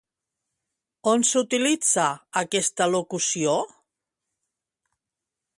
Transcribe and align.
On 1.11 1.25
s'utilitza 1.31 2.07
aquesta 2.43 2.89
locució? 2.97 3.55